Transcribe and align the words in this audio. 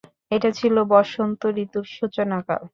এটা 0.31 0.49
ছিল 0.59 0.75
বসন্ত 0.91 1.41
ঋতুর 1.63 1.85
সূচনাকাল। 1.95 2.61